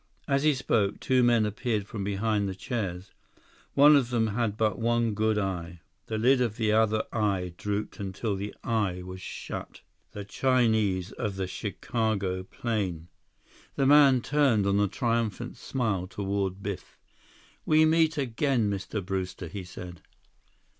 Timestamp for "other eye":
6.71-7.53